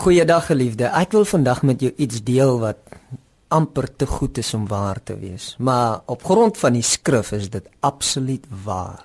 [0.00, 0.86] Goeiedag geliefde.
[0.96, 2.78] Ek wil vandag met jou iets deel wat
[3.52, 7.50] amper te goed is om waar te wees, maar op grond van die skrif is
[7.52, 9.04] dit absoluut waar.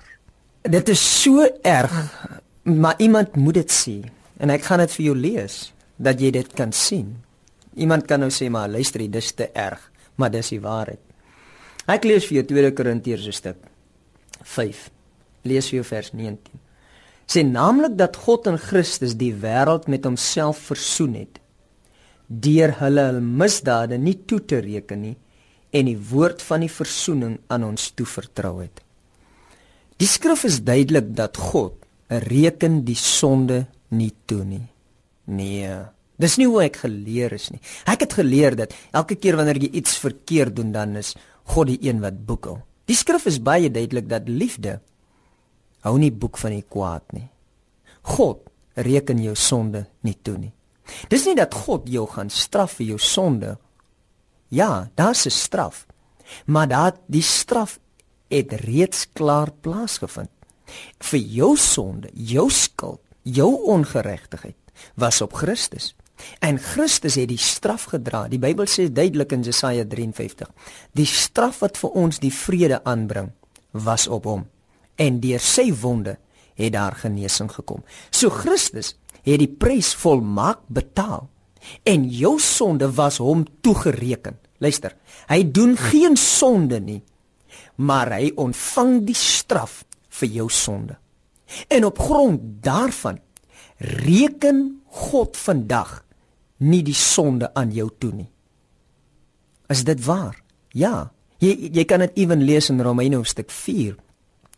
[0.64, 1.92] Dit is so erg,
[2.62, 4.08] maar iemand moet dit sien
[4.40, 5.60] en ek gaan dit vir jou lees
[6.00, 7.12] dat jy dit kan sien.
[7.76, 9.82] Iemand kan nou sê maar luister, dit is te erg,
[10.16, 11.02] maar dis die waarheid.
[11.92, 13.60] Ek lees vir jou 2 Korintiërs stuk
[14.48, 14.86] 5.
[15.44, 16.64] Lees vir jou vers 19
[17.26, 21.42] sê naamlik dat God in Christus die wêreld met homself versoen het
[22.26, 25.16] deur hulle hul misdade nie toe te reken nie
[25.76, 28.80] en die woord van die versoening aan ons toevertrou het.
[30.00, 31.76] Die skrif is duidelik dat God
[32.08, 34.64] reken die sonde nie toe nie.
[35.26, 35.70] Nee,
[36.20, 37.60] dis nie hoe ek geleer is nie.
[37.88, 41.14] Ek het geleer dat elke keer wanneer jy iets verkeerd doen dan is
[41.52, 42.60] God die een wat boekel.
[42.86, 44.78] Die skrif is baie duidelik dat liefde
[45.86, 47.28] hou nie boek van die kwaad nie.
[48.16, 48.42] God
[48.76, 50.52] reken jou sonde nie toe nie.
[51.10, 53.56] Dis nie dat God jou gaan straf vir jou sonde.
[54.50, 55.86] Ja, daar's 'n straf.
[56.46, 57.78] Maar daad die straf
[58.28, 60.30] het reeds klaar plaasgevind.
[60.98, 64.56] Vir jou sonde, jou skuld, jou ongeregtigheid
[64.94, 65.94] was op Christus.
[66.40, 68.28] En Christus het die straf gedra.
[68.28, 70.50] Die Bybel sê duidelik in Jesaja 53,
[70.92, 73.32] die straf wat vir ons die vrede aanbring,
[73.70, 74.46] was op hom
[74.96, 76.16] en deur sy wonde
[76.56, 77.84] het daar genesing gekom.
[78.10, 78.94] So Christus
[79.26, 81.28] het die prys volmaak betaal
[81.82, 84.38] en jou sonde was hom toegereken.
[84.62, 84.94] Luister,
[85.28, 87.02] hy doen geen sonde nie,
[87.76, 89.82] maar hy ontvang die straf
[90.20, 90.96] vir jou sonde.
[91.68, 93.20] En op grond daarvan
[93.78, 96.00] reken God vandag
[96.64, 98.30] nie die sonde aan jou toe nie.
[99.68, 100.38] Is dit waar?
[100.72, 101.10] Ja.
[101.42, 103.98] Jy jy kan dit ewen lees in Romeine hoofstuk 4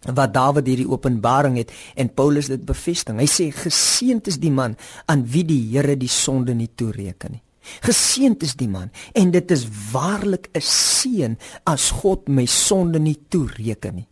[0.06, 3.18] wat Dawid hierdie openbaring het en Paulus dit bevestig.
[3.18, 4.77] Hy sê geseënd is die man
[5.10, 7.42] aan wie die Here die sonde nie toereken nie.
[7.84, 13.19] Geseënd is die man en dit is waarlik 'n seën as God my sonde nie
[13.28, 14.08] toereken nie.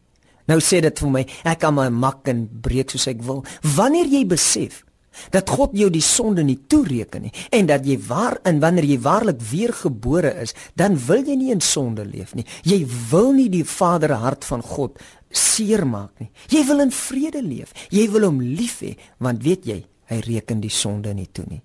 [0.47, 3.45] Nou sê dit vir my, ek kan my mak en breek soos ek wil.
[3.63, 4.85] Wanneer jy besef
[5.33, 8.99] dat God jou die sonde nie toereken nie en dat jy waar in wanneer jy
[9.01, 12.45] waarlik weergebore is, dan wil jy nie in sonde leef nie.
[12.63, 15.01] Jy wil nie die Vader hart van God
[15.37, 16.31] seermaak nie.
[16.53, 17.75] Jy wil in vrede leef.
[17.95, 19.81] Jy wil hom lief hê want weet jy,
[20.11, 21.63] hy reken die sonde nie toe nie.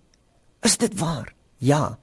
[0.66, 1.34] Is dit waar?
[1.62, 1.98] Ja.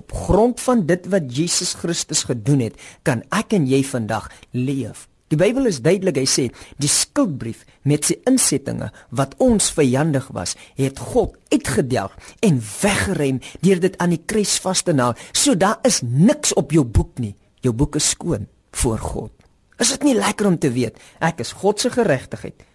[0.00, 5.06] Op grond van dit wat Jesus Christus gedoen het, kan ek en jy vandag leef.
[5.30, 6.44] Die Bybel is duidelik, hy sê,
[6.82, 12.16] die skuldbrief met sy insettinge wat ons vyandig was, het God uitgedelg
[12.46, 15.14] en weggerem deur dit aan die kruis vas te naal.
[15.30, 17.36] So daar is niks op jou boek nie.
[17.62, 18.48] Jou boek is skoon
[18.82, 19.32] voor God.
[19.80, 22.66] Is dit nie lekker om te weet ek is God se geregtigheid?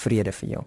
[0.00, 0.64] Vrede vir jou.